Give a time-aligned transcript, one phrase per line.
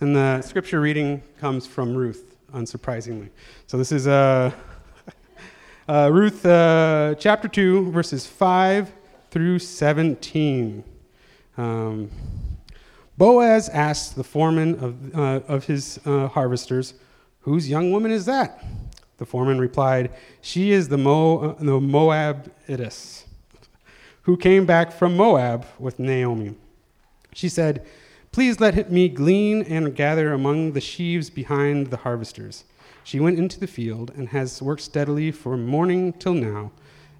[0.00, 3.28] And the scripture reading comes from Ruth, unsurprisingly.
[3.66, 4.50] So this is uh,
[5.88, 8.90] uh, Ruth uh, chapter 2, verses 5
[9.30, 10.82] through 17.
[11.58, 12.10] Um,
[13.18, 16.94] Boaz asked the foreman of, uh, of his uh, harvesters,
[17.40, 18.64] Whose young woman is that?
[19.18, 23.24] The foreman replied, She is the, Mo, uh, the Moabitess,
[24.22, 26.54] who came back from Moab with Naomi.
[27.34, 27.84] She said,
[28.32, 32.62] Please let me glean and gather among the sheaves behind the harvesters.
[33.02, 36.70] She went into the field and has worked steadily from morning till now,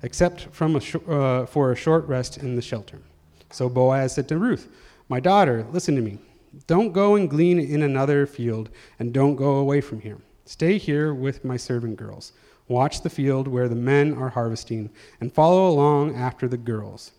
[0.04, 3.00] except from a sh- uh, for a short rest in the shelter.
[3.50, 4.68] So Boaz said to Ruth,
[5.08, 6.18] My daughter, listen to me.
[6.68, 8.70] Don't go and glean in another field,
[9.00, 10.18] and don't go away from here.
[10.44, 12.32] Stay here with my servant girls.
[12.68, 14.90] Watch the field where the men are harvesting,
[15.20, 17.10] and follow along after the girls.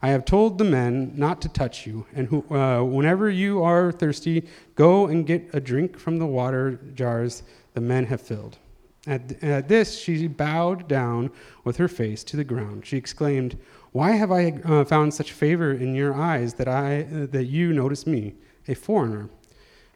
[0.00, 3.90] I have told the men not to touch you, and who, uh, whenever you are
[3.90, 7.42] thirsty, go and get a drink from the water jars
[7.74, 8.58] the men have filled.
[9.06, 11.30] At, at this, she bowed down
[11.64, 12.86] with her face to the ground.
[12.86, 13.58] She exclaimed,
[13.92, 17.72] Why have I uh, found such favor in your eyes that, I, uh, that you
[17.72, 18.34] notice me,
[18.68, 19.30] a foreigner?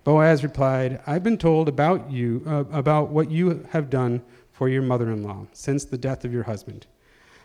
[0.02, 4.82] Boaz replied, I've been told about you, uh, about what you have done for your
[4.82, 6.86] mother in law since the death of your husband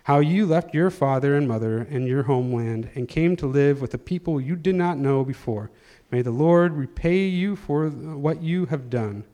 [0.07, 3.93] how you left your father and mother and your homeland and came to live with
[3.93, 5.69] a people you did not know before.
[6.11, 9.25] May the Lord repay you for what you have done.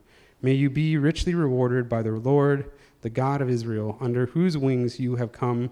[0.41, 4.99] May you be richly rewarded by the Lord, the God of Israel, under whose wings
[4.99, 5.69] you have come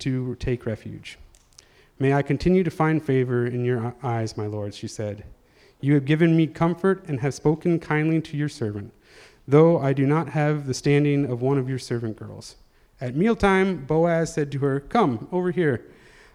[0.00, 1.18] to take refuge.
[1.98, 5.24] May I continue to find favor in your eyes, my Lord, she said.
[5.80, 8.92] You have given me comfort and have spoken kindly to your servant,
[9.48, 12.56] though I do not have the standing of one of your servant girls.
[13.00, 15.86] At mealtime, Boaz said to her, Come over here,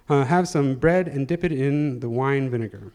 [0.10, 2.92] uh, have some bread and dip it in the wine vinegar.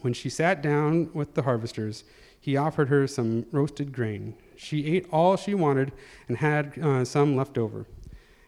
[0.00, 2.04] When she sat down with the harvesters,
[2.40, 4.34] he offered her some roasted grain.
[4.56, 5.92] She ate all she wanted
[6.28, 7.86] and had uh, some left over.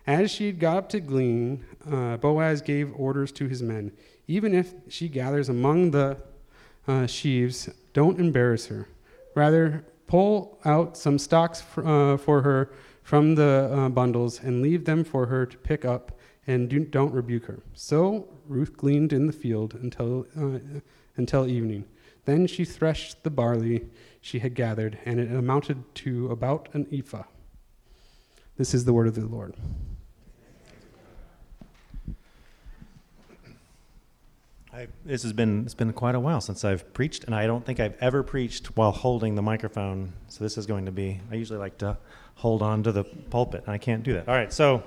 [0.06, 3.92] As she got up to glean, uh, Boaz gave orders to his men
[4.26, 6.16] Even if she gathers among the
[6.86, 8.88] uh, sheaves, don't embarrass her.
[9.34, 12.70] Rather, pull out some stalks for, uh, for her
[13.08, 17.10] from the uh, bundles and leave them for her to pick up, and do, not
[17.10, 17.62] rebuke her.
[17.72, 20.58] So Ruth gleaned in the field until, uh,
[21.16, 21.86] until evening.
[22.26, 23.86] Then she threshed the barley
[24.20, 27.22] she had gathered, and it amounted to about an ephah.
[28.58, 29.54] This is the word of the Lord.
[34.70, 37.64] I, this has been it's been quite a while since I've preached, and I don't
[37.64, 40.12] think I've ever preached while holding the microphone.
[40.28, 41.22] So this is going to be.
[41.32, 41.96] I usually like to
[42.38, 44.28] hold on to the pulpit, I can't do that.
[44.28, 44.82] All right, so.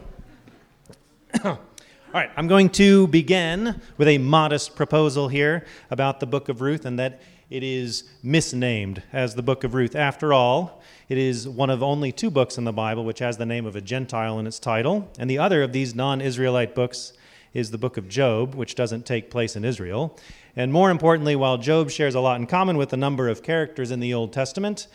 [1.44, 6.60] All right, I'm going to begin with a modest proposal here about the book of
[6.60, 9.96] Ruth and that it is misnamed as the book of Ruth.
[9.96, 13.46] After all, it is one of only two books in the Bible which has the
[13.46, 17.14] name of a Gentile in its title, and the other of these non Israelite books
[17.54, 20.18] is the book of Job, which doesn't take place in Israel.
[20.56, 23.92] And more importantly, while Job shares a lot in common with a number of characters
[23.92, 24.88] in the Old Testament,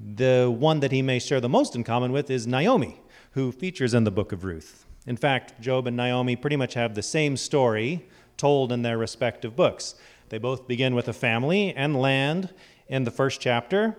[0.00, 3.00] the one that he may share the most in common with is Naomi,
[3.32, 4.86] who features in the book of Ruth.
[5.06, 9.56] In fact, Job and Naomi pretty much have the same story told in their respective
[9.56, 9.94] books.
[10.28, 12.52] They both begin with a family and land
[12.86, 13.96] in the first chapter,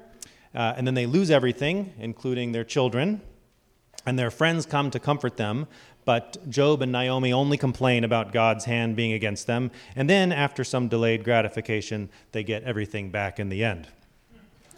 [0.54, 3.22] uh, and then they lose everything, including their children,
[4.06, 5.68] and their friends come to comfort them.
[6.06, 10.64] But Job and Naomi only complain about God's hand being against them, and then, after
[10.64, 13.88] some delayed gratification, they get everything back in the end.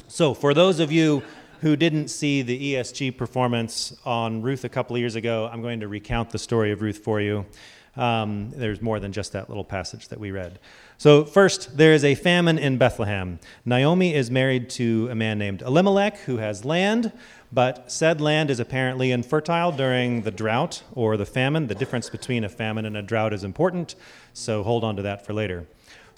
[0.08, 1.24] So, for those of you
[1.62, 5.80] who didn't see the ESG performance on Ruth a couple of years ago, I'm going
[5.82, 7.46] to recount the story of Ruth for you.
[7.96, 10.60] Um, there's more than just that little passage that we read.
[10.98, 13.40] So, first, there is a famine in Bethlehem.
[13.66, 17.12] Naomi is married to a man named Elimelech who has land,
[17.52, 21.68] but said land is apparently infertile during the drought or the famine.
[21.68, 23.96] The difference between a famine and a drought is important,
[24.34, 25.68] so hold on to that for later.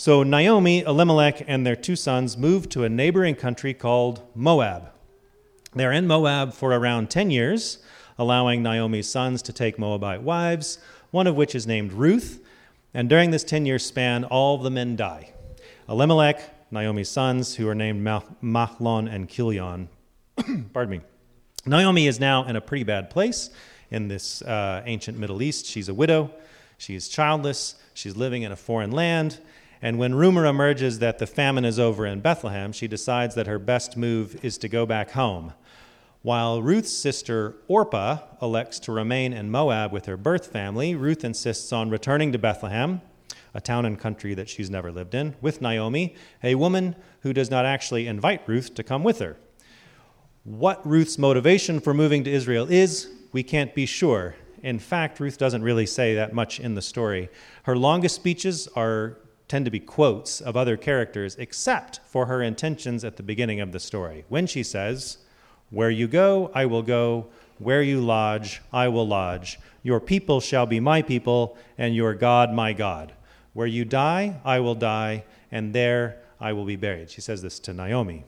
[0.03, 4.89] So Naomi, Elimelech, and their two sons moved to a neighboring country called Moab.
[5.73, 7.77] They're in Moab for around 10 years,
[8.17, 10.77] allowing Naomi's sons to take Moabite wives,
[11.11, 12.45] one of which is named Ruth.
[12.94, 15.31] And during this 10 year span, all the men die.
[15.88, 19.88] Elimelech, Naomi's sons, who are named Mahlon and Chilion.
[20.73, 21.01] Pardon me.
[21.65, 23.51] Naomi is now in a pretty bad place
[23.89, 25.65] in this uh, ancient Middle East.
[25.65, 26.29] She's a widow,
[26.77, 29.39] she is childless, she's living in a foreign land,
[29.83, 33.59] and when rumor emerges that the famine is over in Bethlehem, she decides that her
[33.59, 35.51] best move is to go back home.
[36.21, 41.74] While Ruth's sister Orpah elects to remain in Moab with her birth family, Ruth insists
[41.74, 43.01] on returning to Bethlehem,
[43.53, 47.51] a town and country that she's never lived in, with Naomi, a woman who does
[47.51, 49.35] not actually invite Ruth to come with her.
[50.45, 54.35] What Ruth's motivation for moving to Israel is, we can't be sure.
[54.62, 57.27] In fact, Ruth doesn't really say that much in the story.
[57.63, 59.18] Her longest speeches are
[59.48, 63.72] tend to be quotes of other characters, except for her intentions at the beginning of
[63.72, 65.18] the story, when she says,
[65.69, 67.28] Where you go, I will go.
[67.60, 69.60] Where you lodge, I will lodge.
[69.84, 73.13] Your people shall be my people, and your God my God.
[73.54, 77.12] Where you die, I will die, and there I will be buried.
[77.12, 78.25] She says this to Naomi.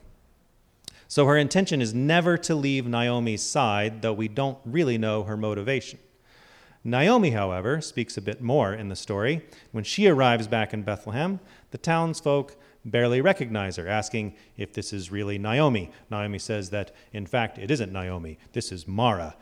[1.08, 5.38] So her intention is never to leave Naomi's side, though we don't really know her
[5.38, 6.00] motivation.
[6.88, 9.42] Naomi, however, speaks a bit more in the story.
[9.72, 11.40] When she arrives back in Bethlehem,
[11.72, 12.56] the townsfolk
[12.86, 15.90] barely recognize her, asking if this is really Naomi.
[16.12, 19.36] Naomi says that, in fact, it isn't Naomi, this is Mara.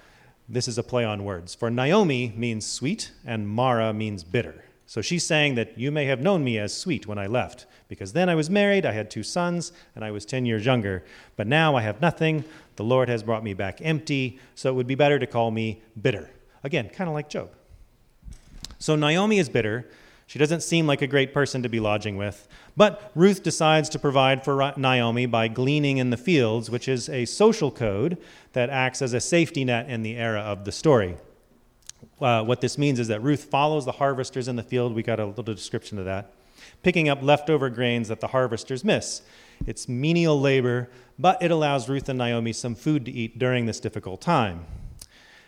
[0.47, 1.53] This is a play on words.
[1.53, 4.63] For Naomi means sweet, and Mara means bitter.
[4.85, 8.13] So she's saying that you may have known me as sweet when I left, because
[8.13, 11.03] then I was married, I had two sons, and I was 10 years younger.
[11.35, 12.45] But now I have nothing.
[12.77, 15.81] The Lord has brought me back empty, so it would be better to call me
[16.01, 16.29] bitter.
[16.63, 17.49] Again, kind of like Job.
[18.79, 19.89] So Naomi is bitter.
[20.27, 22.47] She doesn't seem like a great person to be lodging with.
[22.75, 27.25] But Ruth decides to provide for Naomi by gleaning in the fields, which is a
[27.25, 28.17] social code
[28.53, 31.17] that acts as a safety net in the era of the story.
[32.19, 34.95] Uh, what this means is that Ruth follows the harvesters in the field.
[34.95, 36.31] We got a little description of that.
[36.81, 39.21] Picking up leftover grains that the harvesters miss.
[39.67, 40.89] It's menial labor,
[41.19, 44.65] but it allows Ruth and Naomi some food to eat during this difficult time.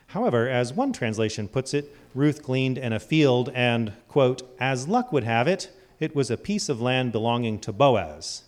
[0.07, 5.11] However, as one translation puts it, Ruth gleaned in a field, and, quote, as luck
[5.11, 5.69] would have it,
[5.99, 8.43] it was a piece of land belonging to Boaz.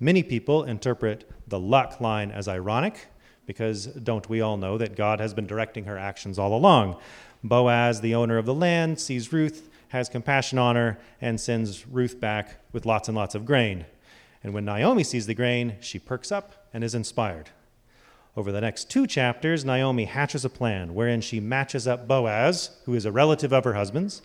[0.00, 3.06] Many people interpret the luck line as ironic,
[3.46, 6.96] because don't we all know that God has been directing her actions all along?
[7.42, 12.20] Boaz, the owner of the land, sees Ruth, has compassion on her, and sends Ruth
[12.20, 13.86] back with lots and lots of grain.
[14.44, 17.50] And when Naomi sees the grain, she perks up and is inspired.
[18.38, 22.94] Over the next two chapters, Naomi hatches a plan wherein she matches up Boaz, who
[22.94, 24.22] is a relative of her husband's,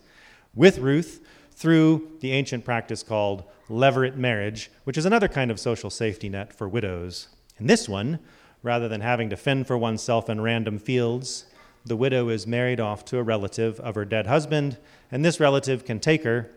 [0.54, 5.90] with Ruth through the ancient practice called levirate marriage, which is another kind of social
[5.90, 7.30] safety net for widows.
[7.58, 8.20] In this one,
[8.62, 11.48] rather than having to fend for oneself in random fields,
[11.84, 14.78] the widow is married off to a relative of her dead husband,
[15.12, 16.52] and this relative can take her,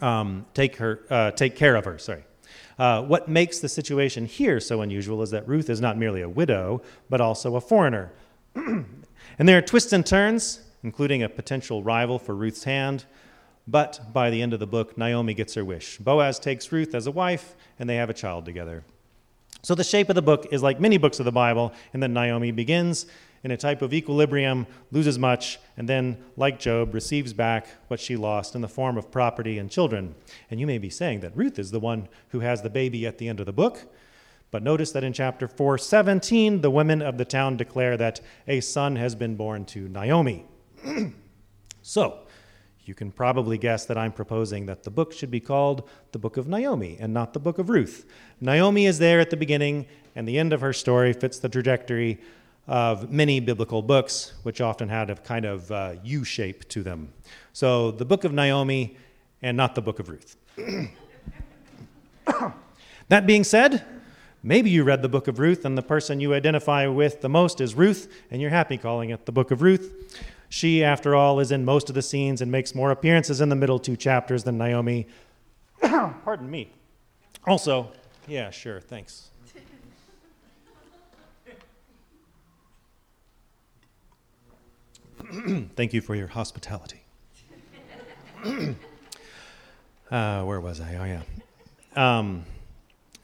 [0.00, 1.98] um, take her, uh, take care of her.
[1.98, 2.24] Sorry.
[2.78, 6.28] Uh, what makes the situation here so unusual is that Ruth is not merely a
[6.28, 8.12] widow, but also a foreigner.
[8.54, 8.86] and
[9.38, 13.04] there are twists and turns, including a potential rival for Ruth's hand.
[13.66, 15.98] But by the end of the book, Naomi gets her wish.
[15.98, 18.84] Boaz takes Ruth as a wife, and they have a child together.
[19.62, 22.12] So the shape of the book is like many books of the Bible, and then
[22.12, 23.06] Naomi begins
[23.44, 28.16] in a type of equilibrium, loses much, and then, like Job, receives back what she
[28.16, 30.14] lost in the form of property and children.
[30.50, 33.18] And you may be saying that Ruth is the one who has the baby at
[33.18, 33.86] the end of the book.
[34.50, 38.96] But notice that in chapter 417, the women of the town declare that a son
[38.96, 40.46] has been born to Naomi.
[41.82, 42.20] so,
[42.86, 46.36] you can probably guess that I'm proposing that the book should be called the Book
[46.36, 48.06] of Naomi and not the Book of Ruth.
[48.40, 52.20] Naomi is there at the beginning, and the end of her story fits the trajectory
[52.66, 57.12] of many biblical books, which often had a kind of uh, U shape to them.
[57.52, 58.96] So the book of Naomi
[59.42, 60.36] and not the book of Ruth.
[63.08, 63.84] that being said,
[64.42, 67.60] maybe you read the book of Ruth and the person you identify with the most
[67.60, 69.92] is Ruth, and you're happy calling it the book of Ruth.
[70.48, 73.56] She, after all, is in most of the scenes and makes more appearances in the
[73.56, 75.06] middle two chapters than Naomi.
[75.80, 76.72] Pardon me.
[77.46, 77.90] Also,
[78.26, 79.30] yeah, sure, thanks.
[85.76, 87.02] Thank you for your hospitality.
[90.10, 90.96] uh, where was I?
[90.96, 91.22] Oh, yeah.
[91.96, 92.44] Um,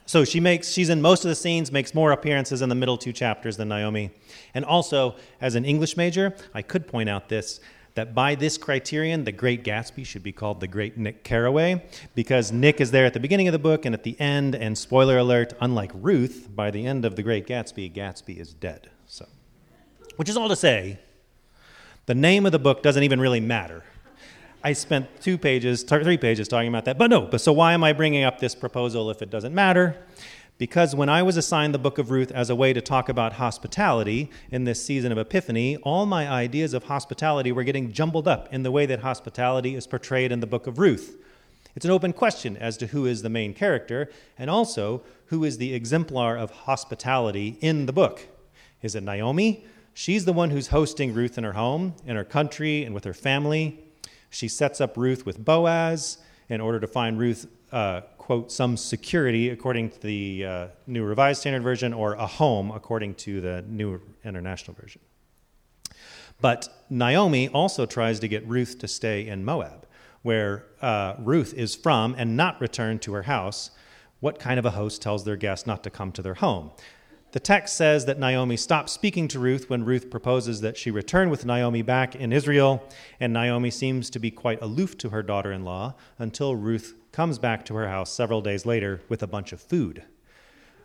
[0.06, 2.96] so she makes she's in most of the scenes, makes more appearances in the middle
[2.96, 4.10] two chapters than Naomi.
[4.54, 7.60] And also, as an English major, I could point out this
[7.94, 12.52] that by this criterion, the Great Gatsby should be called the Great Nick Carraway, because
[12.52, 15.18] Nick is there at the beginning of the book and at the end, and spoiler
[15.18, 18.90] alert, unlike Ruth, by the end of the Great Gatsby, Gatsby is dead.
[19.06, 19.26] So,
[20.16, 21.00] which is all to say
[22.10, 23.84] the name of the book doesn't even really matter.
[24.64, 26.98] I spent two pages, three pages talking about that.
[26.98, 29.96] But no, but so why am I bringing up this proposal if it doesn't matter?
[30.58, 33.34] Because when I was assigned the book of Ruth as a way to talk about
[33.34, 38.52] hospitality in this season of Epiphany, all my ideas of hospitality were getting jumbled up
[38.52, 41.16] in the way that hospitality is portrayed in the book of Ruth.
[41.76, 45.58] It's an open question as to who is the main character and also who is
[45.58, 48.26] the exemplar of hospitality in the book.
[48.82, 49.64] Is it Naomi?
[49.94, 53.14] She's the one who's hosting Ruth in her home, in her country, and with her
[53.14, 53.78] family.
[54.30, 56.18] She sets up Ruth with Boaz.
[56.48, 61.40] in order to find Ruth, uh, quote, some security according to the uh, New Revised
[61.40, 65.00] Standard Version, or a home according to the New International Version.
[66.40, 69.86] But Naomi also tries to get Ruth to stay in Moab,
[70.22, 73.70] where uh, Ruth is from, and not return to her house.
[74.20, 76.72] What kind of a host tells their guest not to come to their home?
[77.32, 81.30] The text says that Naomi stops speaking to Ruth when Ruth proposes that she return
[81.30, 82.82] with Naomi back in Israel,
[83.20, 87.38] and Naomi seems to be quite aloof to her daughter in law until Ruth comes
[87.38, 90.02] back to her house several days later with a bunch of food.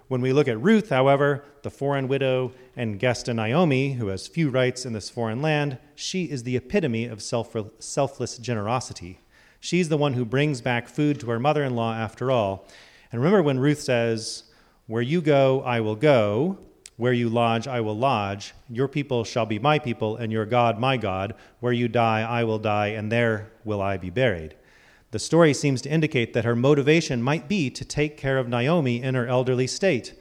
[0.07, 4.27] When we look at Ruth, however, the foreign widow and guest of Naomi, who has
[4.27, 9.19] few rights in this foreign land, she is the epitome of self- selfless generosity.
[9.59, 12.67] She's the one who brings back food to her mother in law after all.
[13.11, 14.43] And remember when Ruth says,
[14.87, 16.59] Where you go, I will go.
[16.97, 18.53] Where you lodge, I will lodge.
[18.69, 21.33] Your people shall be my people, and your God, my God.
[21.59, 24.55] Where you die, I will die, and there will I be buried.
[25.09, 29.01] The story seems to indicate that her motivation might be to take care of Naomi
[29.01, 30.13] in her elderly state.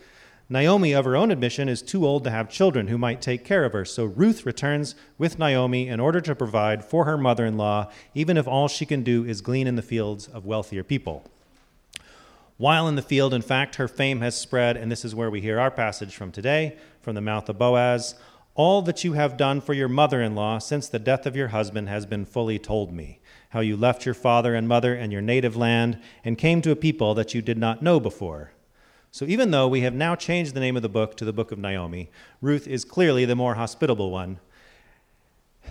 [0.49, 3.64] Naomi, of her own admission, is too old to have children who might take care
[3.64, 7.56] of her, so Ruth returns with Naomi in order to provide for her mother in
[7.59, 11.30] law, even if all she can do is glean in the fields of wealthier people.
[12.64, 15.42] While in the field, in fact, her fame has spread, and this is where we
[15.42, 18.14] hear our passage from today, from the mouth of Boaz.
[18.54, 21.49] All that you have done for your mother in law since the death of your
[21.49, 25.21] husband has been fully told me how you left your father and mother and your
[25.21, 28.52] native land and came to a people that you did not know before.
[29.11, 31.52] So, even though we have now changed the name of the book to the Book
[31.52, 32.09] of Naomi,
[32.40, 34.40] Ruth is clearly the more hospitable one.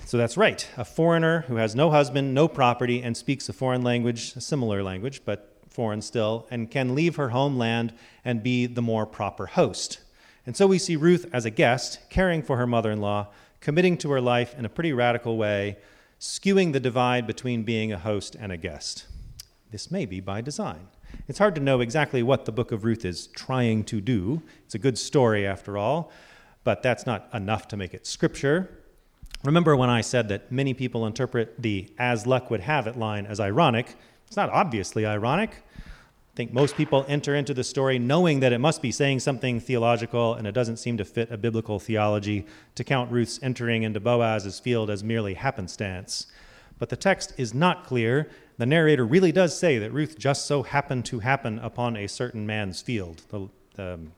[0.06, 0.70] So, that's right.
[0.78, 4.84] A foreigner who has no husband, no property, and speaks a foreign language, a similar
[4.84, 10.00] language, but foreign still, and can leave her homeland and be the more proper host.
[10.46, 13.28] And so we see Ruth as a guest, caring for her mother in law,
[13.60, 15.78] committing to her life in a pretty radical way,
[16.20, 19.06] skewing the divide between being a host and a guest.
[19.72, 20.88] This may be by design.
[21.28, 24.42] It's hard to know exactly what the book of Ruth is trying to do.
[24.66, 26.12] It's a good story, after all,
[26.64, 28.70] but that's not enough to make it scripture.
[29.44, 33.26] Remember when I said that many people interpret the as luck would have it line
[33.26, 33.96] as ironic?
[34.34, 35.52] It's not obviously ironic.
[35.52, 39.60] I think most people enter into the story knowing that it must be saying something
[39.60, 44.00] theological, and it doesn't seem to fit a biblical theology to count Ruth's entering into
[44.00, 46.26] Boaz's field as merely happenstance.
[46.80, 48.28] But the text is not clear.
[48.58, 52.48] The narrator really does say that Ruth just so happened to happen upon a certain
[52.48, 53.22] man's field.
[53.78, 54.14] Um,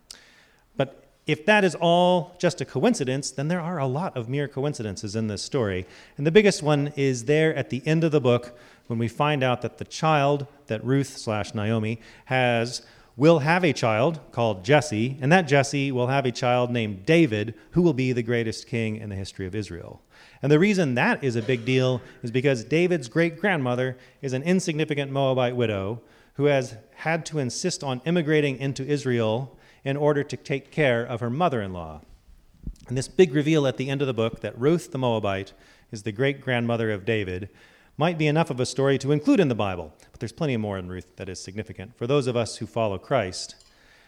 [0.78, 4.48] but if that is all just a coincidence, then there are a lot of mere
[4.48, 5.86] coincidences in this story.
[6.18, 8.58] And the biggest one is there at the end of the book
[8.88, 12.82] when we find out that the child that Ruth slash Naomi has
[13.18, 17.54] will have a child called Jesse, and that Jesse will have a child named David,
[17.72, 20.02] who will be the greatest king in the history of Israel.
[20.42, 24.44] And the reason that is a big deal is because David's great grandmother is an
[24.44, 26.02] insignificant Moabite widow
[26.34, 31.22] who has had to insist on immigrating into Israel in order to take care of
[31.22, 32.02] her mother in law.
[32.88, 35.54] And this big reveal at the end of the book that Ruth the Moabite
[35.92, 37.50] is the great grandmother of David
[37.98, 40.78] might be enough of a story to include in the Bible, but there's plenty more
[40.78, 43.56] in Ruth that is significant for those of us who follow Christ.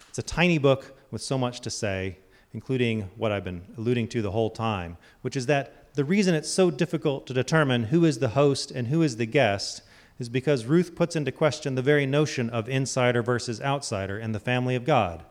[0.09, 2.17] It's a tiny book with so much to say,
[2.53, 6.49] including what I've been alluding to the whole time, which is that the reason it's
[6.51, 9.81] so difficult to determine who is the host and who is the guest
[10.19, 14.39] is because Ruth puts into question the very notion of insider versus outsider in the
[14.39, 15.23] family of God.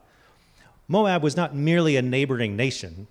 [0.88, 3.06] Moab was not merely a neighboring nation,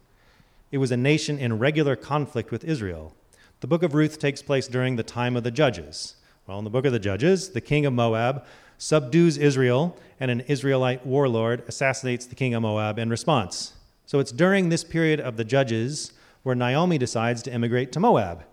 [0.71, 3.13] it was a nation in regular conflict with Israel.
[3.61, 6.15] The book of Ruth takes place during the time of the judges.
[6.45, 8.45] Well, in the book of the judges, the king of Moab
[8.77, 13.73] subdues Israel, and an Israelite warlord assassinates the king of Moab in response.
[14.05, 16.11] So it's during this period of the judges
[16.43, 18.43] where Naomi decides to immigrate to Moab.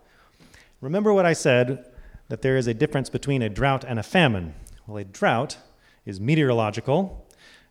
[0.80, 1.84] Remember what I said
[2.28, 4.54] that there is a difference between a drought and a famine.
[4.86, 5.58] Well, a drought
[6.06, 7.26] is meteorological,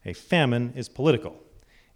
[0.05, 1.41] a famine is political.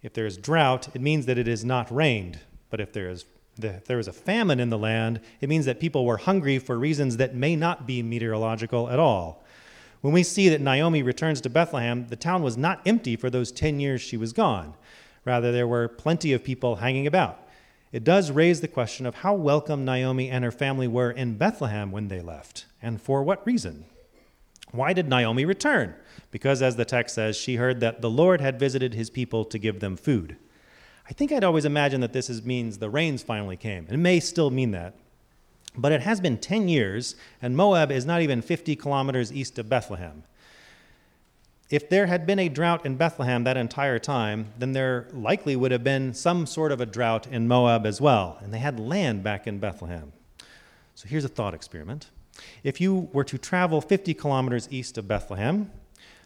[0.02, 2.40] If there is drought, it means that it is not rained.
[2.70, 3.24] But if there is
[3.58, 6.78] the, there was a famine in the land, it means that people were hungry for
[6.78, 9.44] reasons that may not be meteorological at all.
[10.00, 13.50] When we see that Naomi returns to Bethlehem, the town was not empty for those
[13.50, 14.74] 10 years she was gone.
[15.24, 17.42] Rather, there were plenty of people hanging about.
[17.92, 21.90] It does raise the question of how welcome Naomi and her family were in Bethlehem
[21.90, 23.86] when they left, and for what reason.
[24.70, 25.94] Why did Naomi return?
[26.30, 29.58] Because, as the text says, she heard that the Lord had visited his people to
[29.58, 30.36] give them food.
[31.08, 33.86] I think I'd always imagined that this is, means the rains finally came.
[33.88, 34.94] It may still mean that.
[35.76, 39.68] But it has been 10 years, and Moab is not even 50 kilometers east of
[39.68, 40.24] Bethlehem.
[41.68, 45.72] If there had been a drought in Bethlehem that entire time, then there likely would
[45.72, 49.22] have been some sort of a drought in Moab as well, and they had land
[49.22, 50.12] back in Bethlehem.
[50.94, 52.10] So here's a thought experiment.
[52.62, 55.70] If you were to travel 50 kilometers east of Bethlehem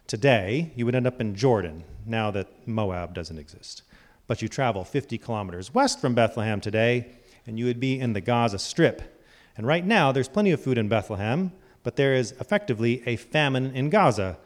[0.06, 3.82] today, you would end up in Jordan, now that Moab doesn't exist.
[4.30, 7.08] But you travel 50 kilometers west from Bethlehem today,
[7.48, 9.26] and you would be in the Gaza Strip.
[9.56, 11.50] And right now, there's plenty of food in Bethlehem,
[11.82, 14.38] but there is effectively a famine in Gaza.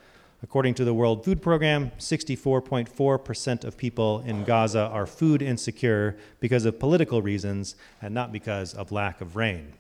[0.43, 6.64] According to the World Food Program, 64.4% of people in Gaza are food insecure because
[6.64, 9.75] of political reasons and not because of lack of rain.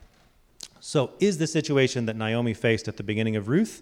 [0.80, 3.80] So, is the situation that Naomi faced at the beginning of Ruth?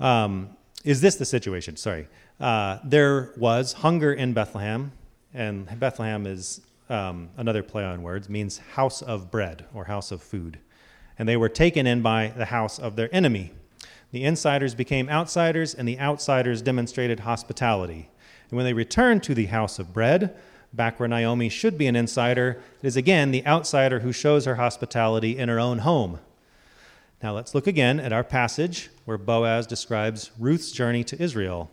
[0.00, 1.76] Um, is this the situation?
[1.76, 2.08] Sorry.
[2.40, 4.90] Uh, there was hunger in Bethlehem,
[5.34, 10.22] and Bethlehem is um, another play on words, means house of bread or house of
[10.22, 10.58] food.
[11.18, 13.52] And they were taken in by the house of their enemy.
[14.10, 18.10] The insiders became outsiders, and the outsiders demonstrated hospitality.
[18.50, 20.36] And when they returned to the house of bread,
[20.72, 24.56] back where Naomi should be an insider, it is again the outsider who shows her
[24.56, 26.18] hospitality in her own home.
[27.22, 31.70] Now let's look again at our passage where Boaz describes Ruth's journey to Israel.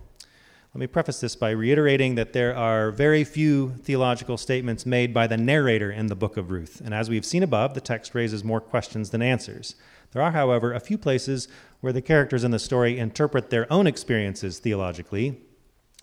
[0.72, 5.26] Let me preface this by reiterating that there are very few theological statements made by
[5.26, 6.80] the narrator in the book of Ruth.
[6.86, 9.74] And as we've seen above, the text raises more questions than answers.
[10.12, 11.48] There are, however, a few places
[11.82, 15.42] where the characters in the story interpret their own experiences theologically.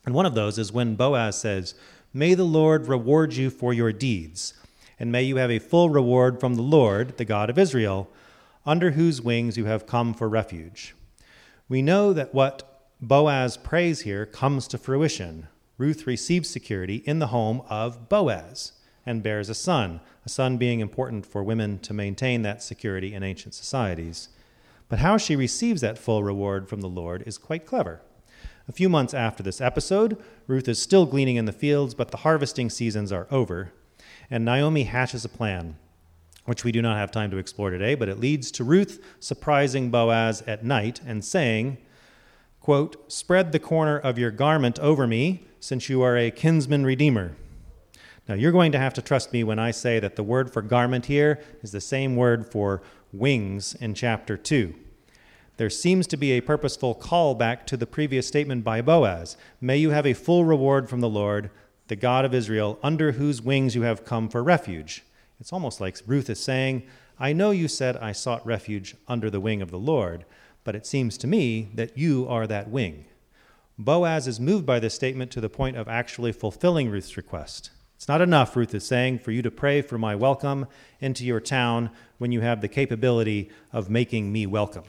[0.04, 1.76] And one of those is when Boaz says,
[2.12, 4.52] May the Lord reward you for your deeds,
[4.98, 8.10] and may you have a full reward from the Lord, the God of Israel,
[8.64, 10.96] under whose wings you have come for refuge.
[11.68, 15.48] We know that what Boaz prays here comes to fruition.
[15.76, 18.72] Ruth receives security in the home of Boaz
[19.04, 23.22] and bears a son, a son being important for women to maintain that security in
[23.22, 24.30] ancient societies.
[24.88, 28.00] But how she receives that full reward from the Lord is quite clever.
[28.66, 32.18] A few months after this episode, Ruth is still gleaning in the fields, but the
[32.18, 33.74] harvesting seasons are over,
[34.30, 35.76] and Naomi hatches a plan,
[36.46, 39.90] which we do not have time to explore today, but it leads to Ruth surprising
[39.90, 41.76] Boaz at night and saying,
[42.66, 47.36] quote, Spread the corner of your garment over me, since you are a kinsman redeemer.
[48.28, 50.62] Now, you're going to have to trust me when I say that the word for
[50.62, 54.74] garment here is the same word for wings in chapter 2.
[55.58, 59.90] There seems to be a purposeful callback to the previous statement by Boaz May you
[59.90, 61.50] have a full reward from the Lord,
[61.86, 65.04] the God of Israel, under whose wings you have come for refuge.
[65.38, 66.82] It's almost like Ruth is saying,
[67.16, 70.24] I know you said I sought refuge under the wing of the Lord,
[70.66, 73.04] but it seems to me that you are that wing.
[73.78, 77.70] Boaz is moved by this statement to the point of actually fulfilling Ruth's request.
[77.94, 80.66] It's not enough, Ruth is saying, for you to pray for my welcome
[81.00, 84.82] into your town when you have the capability of making me welcome.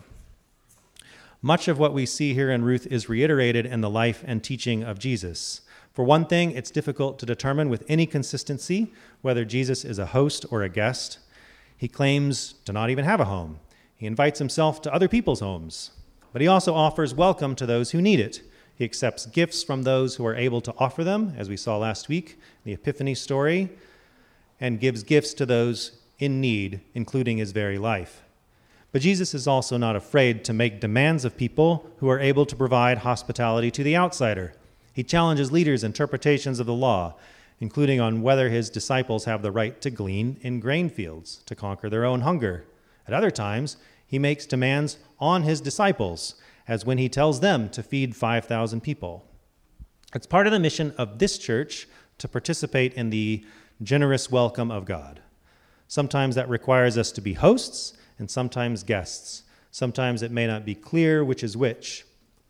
[1.43, 4.81] Much of what we see here in Ruth is reiterated in the life and teaching
[4.81, 5.61] of Jesus.
[5.93, 10.43] For one thing, it's difficult to determine with any consistency whether Jesus is a host
[10.49, 11.19] or a guest.
[11.77, 13.59] He claims to not even have a home.
[13.97, 15.91] He invites himself to other people's homes,
[16.31, 18.41] but he also offers welcome to those who need it.
[18.75, 22.07] He accepts gifts from those who are able to offer them, as we saw last
[22.07, 23.69] week the Epiphany story,
[24.59, 28.23] and gives gifts to those in need, including his very life.
[28.91, 32.55] But Jesus is also not afraid to make demands of people who are able to
[32.55, 34.53] provide hospitality to the outsider.
[34.93, 37.15] He challenges leaders' interpretations of the law,
[37.59, 41.89] including on whether his disciples have the right to glean in grain fields to conquer
[41.89, 42.63] their own hunger.
[43.07, 46.35] At other times, he makes demands on his disciples
[46.67, 49.25] as when he tells them to feed 5,000 people.
[50.13, 53.45] It's part of the mission of this church to participate in the
[53.81, 55.21] generous welcome of God.
[55.87, 59.43] Sometimes that requires us to be hosts, and sometimes guests.
[59.71, 62.05] Sometimes it may not be clear which is which.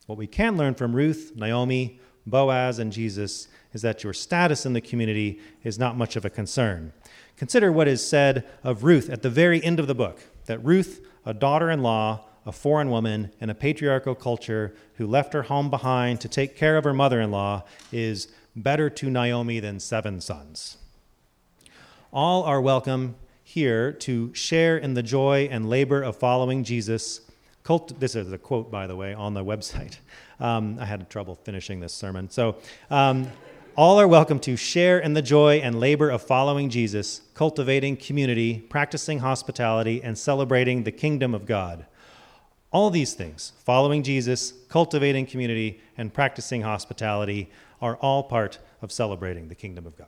[0.06, 4.74] What we can learn from Ruth, Naomi, Boaz, and Jesus is that your status in
[4.74, 6.94] the community is not much of a concern.
[7.36, 11.06] Consider what is said of Ruth at the very end of the book that Ruth,
[11.26, 15.70] a daughter in law, a foreign woman in a patriarchal culture who left her home
[15.70, 20.20] behind to take care of her mother in law is better to Naomi than seven
[20.20, 20.78] sons.
[22.12, 27.22] All are welcome here to share in the joy and labor of following Jesus.
[27.64, 29.98] Cult- this is a quote, by the way, on the website.
[30.40, 32.30] Um, I had trouble finishing this sermon.
[32.30, 32.56] So,
[32.90, 33.28] um,
[33.78, 38.58] all are welcome to share in the joy and labor of following Jesus, cultivating community,
[38.58, 41.86] practicing hospitality, and celebrating the kingdom of God.
[42.72, 49.48] All these things, following Jesus, cultivating community, and practicing hospitality, are all part of celebrating
[49.48, 50.08] the kingdom of God.